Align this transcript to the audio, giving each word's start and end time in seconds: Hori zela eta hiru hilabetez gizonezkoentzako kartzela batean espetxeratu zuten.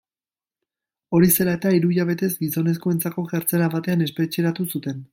Hori 1.17 1.29
zela 1.35 1.53
eta 1.59 1.75
hiru 1.77 1.93
hilabetez 1.97 2.31
gizonezkoentzako 2.41 3.29
kartzela 3.35 3.71
batean 3.79 4.07
espetxeratu 4.11 4.71
zuten. 4.75 5.07